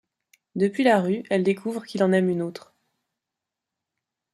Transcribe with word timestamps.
Depuis 0.55 0.83
la 0.83 0.99
rue, 0.99 1.21
elle 1.29 1.43
découvre 1.43 1.85
qu'il 1.85 2.01
en 2.03 2.11
aime 2.11 2.29
une 2.29 2.41
autre. 2.41 2.73